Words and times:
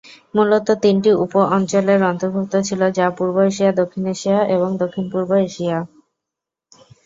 মূলত 0.35 0.67
তিনটি 0.83 1.09
উপ-অঞ্চল 1.23 1.85
এর 1.93 2.01
অন্তর্ভুক্ত 2.11 2.53
ছিল 2.67 2.81
যা 2.97 3.07
পূর্ব 3.17 3.35
এশিয়া, 3.49 3.71
দক্ষিণ 3.79 4.03
এশিয়া 4.13 4.39
এবং 4.55 4.69
দক্ষিণ-পূর্ব 4.81 5.29
এশিয়া। 5.47 5.77